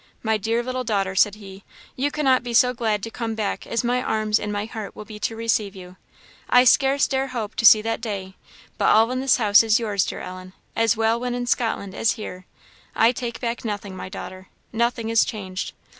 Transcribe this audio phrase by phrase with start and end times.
[0.23, 1.63] "My dear little daughter," said he,
[1.95, 5.05] "you cannot be so glad to come back as my arms and my heart will
[5.05, 5.95] be to receive you.
[6.49, 8.33] I scarce dare hope to see that day,
[8.79, 12.13] but all in this house is yours, dear Ellen, as well when in Scotland as
[12.13, 12.47] here.
[12.95, 14.47] I take back nothing, my daughter.
[14.73, 15.73] Nothing is changed."